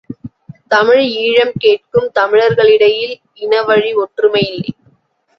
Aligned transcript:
தமிழ் 0.67 1.01
ஈழம் 1.17 1.51
கேட்கும் 1.57 2.07
தமிழர்களிடையில் 2.19 3.13
இனவழி 3.41 3.91
ஒற்றுமை 3.95 4.43
இல்லை. 4.47 4.73